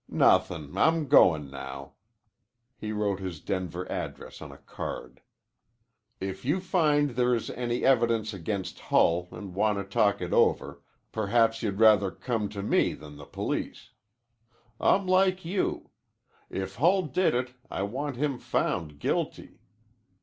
[0.09, 0.75] "Nothin'.
[0.79, 1.93] I'm goin' now."
[2.75, 5.21] He wrote his Denver address on a card.
[6.19, 10.81] "If you find there is any evidence against Hull an' want to talk it over,
[11.11, 13.91] perhaps you'd rather come to me than the police.
[14.79, 15.91] I'm like you.
[16.49, 19.59] If Hull did it I want him found guilty.